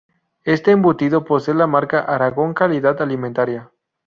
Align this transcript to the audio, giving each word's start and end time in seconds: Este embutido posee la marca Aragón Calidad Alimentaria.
Este 0.45 0.71
embutido 0.71 1.23
posee 1.25 1.53
la 1.53 1.67
marca 1.67 1.99
Aragón 1.99 2.55
Calidad 2.55 2.99
Alimentaria. 3.03 3.71